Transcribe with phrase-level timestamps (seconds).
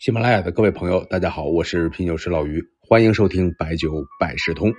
[0.00, 4.72] 喜马拉雅的各位朋友，大家好，我是品酒师老于，欢迎收听白酒百事通。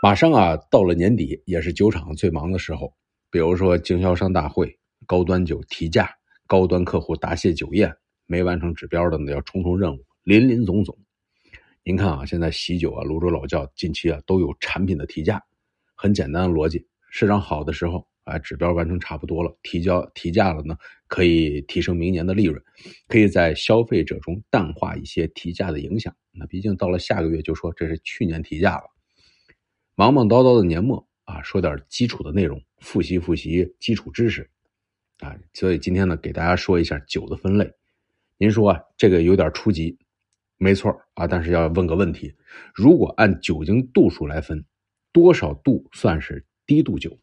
[0.00, 2.94] 马上啊，到了年底，也是酒厂最忙的时候。
[3.28, 6.08] 比如说经销商大会、高端酒提价、
[6.46, 7.92] 高端客户答谢酒宴，
[8.26, 10.96] 没完成指标的呢，要冲冲任务，林林总总。
[11.82, 15.42] 您看啊，现在喜酒啊、泸州老窖近期啊都有产品的提价，
[15.96, 18.06] 很简单的逻辑，市场好的时候。
[18.24, 20.76] 啊，指标完成差不多了，提交提价了呢，
[21.08, 22.62] 可以提升明年的利润，
[23.08, 26.14] 可以在消费者中淡化一些提价的影响。
[26.30, 28.84] 那毕竟到了下个月就说这是去年提价了，
[29.94, 34.48] 忙忙叨叨的年末啊，说点基础的内容，复习复习基础知识
[35.18, 35.36] 啊。
[35.52, 37.72] 所以今天呢，给大家说一下酒的分类。
[38.38, 39.98] 您说啊，这个有点初级，
[40.58, 42.34] 没错啊，但是要问个问题：
[42.74, 44.64] 如果按酒精度数来分，
[45.12, 47.18] 多少度算是低度酒？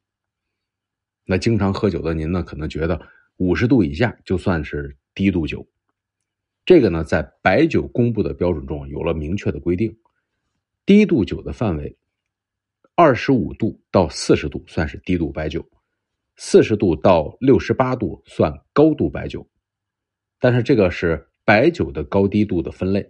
[1.31, 2.99] 那经常喝酒的您呢，可能觉得
[3.37, 5.63] 五十度以下就算是低度酒。
[6.65, 9.95] 这个呢，在白酒公布的标准中有了明确的规定。
[10.87, 11.95] 低度酒的范围，
[12.95, 15.63] 二十五度到四十度算是低度白酒，
[16.35, 19.47] 四十度到六十八度算高度白酒。
[20.39, 23.07] 但是这个是白酒的高低度的分类。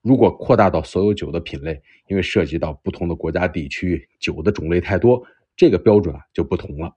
[0.00, 5.20] 如果扩大到所有酒的品类，因为涉及到不同的国家地区，酒的种类太多，
[5.56, 6.94] 这个标准啊就不同了。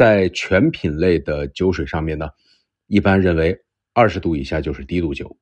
[0.00, 2.26] 在全品类的酒水上面呢，
[2.86, 3.54] 一般认为
[3.92, 5.36] 二十度以下就是低度酒，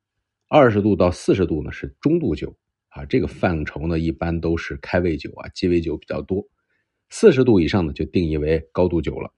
[0.48, 2.52] 二十度到四十度呢是中度酒
[2.88, 3.04] 啊。
[3.04, 6.44] 这个范畴呢一般都是开胃酒啊、鸡尾酒比较多，
[7.08, 9.32] 四十度以上呢就定义为高度酒了。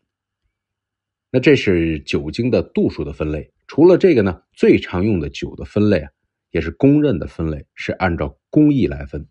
[1.31, 3.53] 那这是酒精的度数的分类。
[3.67, 6.11] 除了这个呢，最常用的酒的分类啊，
[6.51, 9.29] 也是公认的分类，是按照工艺来分。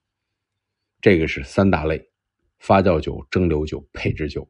[1.02, 2.12] 这个是三大类：
[2.60, 4.48] 发酵酒、蒸馏酒、配制酒。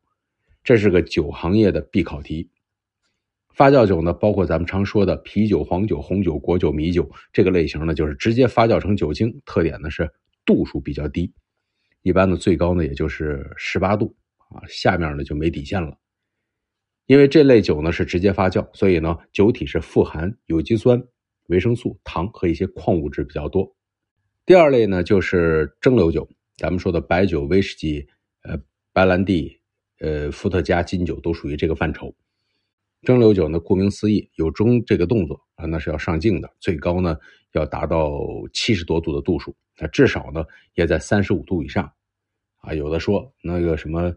[0.63, 2.49] 这是个酒行业的必考题。
[3.55, 10.09] 发酵酒呢，包括咱们常说的啤酒、黄酒、红酒、果酒、米酒这个类型呢，就是直接发酵成酒精，特点呢是
[10.45, 11.33] 度数比较低，
[12.01, 15.97] 一般的最高呢也就是十八度啊，下面呢就没底线了。
[17.05, 21.03] 因为这类酒呢是直接发酵，所以呢酒体是富含有机酸、
[21.47, 23.75] 维生素、糖和一些矿物质比较多。
[24.45, 28.07] 第二类呢就是蒸馏酒，咱们说的白酒、威士忌、
[28.43, 28.57] 呃
[28.93, 29.58] 白兰地。
[29.99, 32.13] 呃，伏特加、金酒都属于这个范畴。
[33.03, 37.17] 蒸馏酒呢，顾名思义，有蒸这个动作啊，那是要上镜的，最高呢
[37.53, 38.19] 要达到
[38.53, 40.43] 七十多度的度数，那至少呢
[40.73, 41.89] 也在三十五度以上
[42.57, 42.73] 啊。
[42.73, 44.13] 有的说那个什么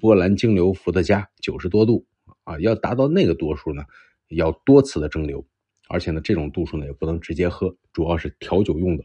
[0.00, 2.06] 波兰蒸馏伏特加九十多度
[2.44, 3.82] 啊，要达到那个度数呢，
[4.28, 5.44] 要多次的蒸馏，
[5.88, 9.04] 而且呢这种度数呢也不能直接喝，主要是调酒用的。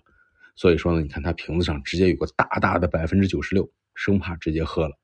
[0.56, 4.98] 所以说呢，你看它瓶子上直接有个大大的百分之九十六，生怕直接喝了。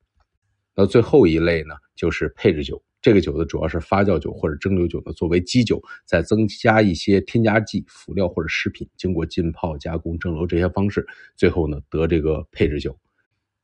[0.76, 2.82] 那最后一类呢，就是配制酒。
[3.02, 12.98] 这个酒呢，主要是发酵酒或者蒸馏酒呢，作为基酒，再增加一些添加剂、辅料或者食品，经过浸泡、加工、蒸馏这些方式，最后呢得这个配制酒。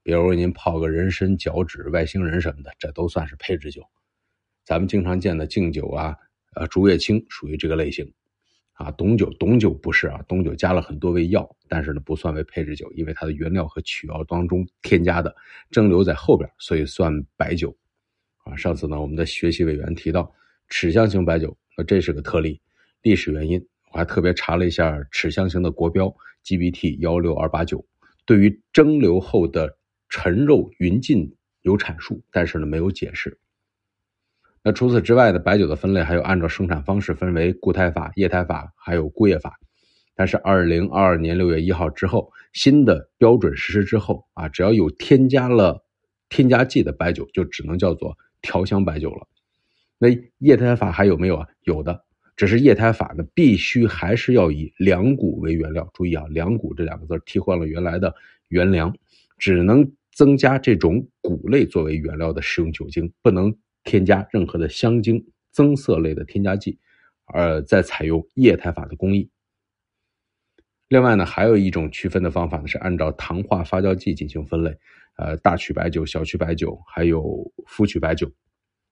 [0.03, 3.81] 比如您泡个人参、脚趾、外星人什么的，这都算是配制酒。
[4.65, 6.15] 咱们经常见的敬酒啊，
[6.55, 8.11] 呃，竹叶青属于这个类型。
[8.79, 15.35] 啊，董酒，董酒不是啊，董酒加了很多味药，但是呢不算为配制酒，因为它的原料和曲药当中添加的，
[15.69, 17.75] 蒸馏在后边，所以算白酒。
[18.45, 20.33] 啊，上次呢我们的学习委员提到
[20.69, 22.61] 齿香型白酒，那这是个特例，
[23.01, 26.07] 历史原因，我还特别查了一下齿香型的国标
[26.45, 27.85] GBT 幺六二八九，
[28.25, 33.37] 对于蒸馏后的陈肉匀净有阐述，但是呢没有解释。
[34.61, 39.57] 那除此之外的白酒的分类还有按照生产方式分为固态法、液态法，还有固液法。
[40.15, 45.85] 但是二零二二年六月一号之后，新的标准实施之后啊，只要有添加了
[46.27, 49.25] 添加剂的白酒，就只能叫做调香白酒了。
[49.97, 50.09] 那
[50.39, 51.47] 液态法还有没有啊？
[51.63, 52.03] 有的，
[52.35, 55.89] 只是液态法呢，必须还是要以两谷为原料。
[55.93, 58.13] 注意啊，两谷这两个字替换了原来的
[58.49, 58.93] 原粮，
[59.37, 63.55] 只能增加这种谷类作为原料的食用酒精，不能。
[63.83, 66.79] 添加任何的香精、增色类的添加剂，
[67.25, 69.29] 而再采用液态法的工艺。
[70.87, 74.75] 另外呢，还有一种区分的方法呢，是按照糖化发酵剂进行分类。
[75.17, 77.21] 呃，大曲白酒、小曲白酒，还有
[77.67, 78.31] 麸曲白酒，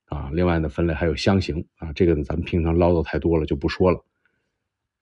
[0.07, 4.05] 啊，另外呢，分类还有香型啊，这个呢，咱们平常唠叨太多了，就不说了。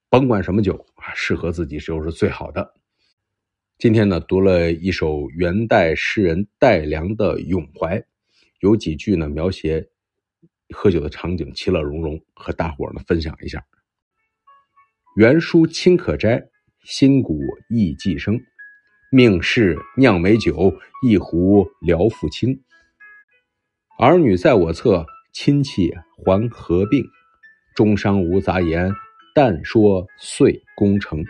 [0.07, 2.75] 甭管什么酒啊，适合自己就是最好的。
[3.79, 8.05] 今天呢，读了一首元代诗人戴良的咏怀。
[8.65, 9.87] 有几句呢，描写
[10.75, 13.63] 喝酒的场景，其乐融融，和大伙儿呢分享一下。
[15.15, 16.49] 原书清可摘，
[16.83, 17.39] 新谷
[17.69, 18.41] 意寄生。
[19.11, 20.73] 命世酿美酒，
[21.07, 22.59] 一壶聊父亲。
[23.99, 27.05] 儿女在我侧，亲戚还合并。
[27.75, 28.91] 中伤无杂言，
[29.35, 31.23] 但说遂功成。